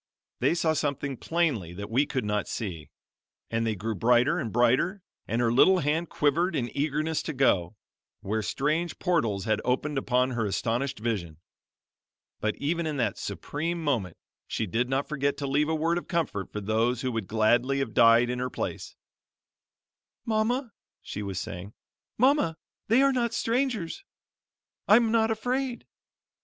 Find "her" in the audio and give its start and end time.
5.39-5.51, 10.31-10.43, 18.39-18.49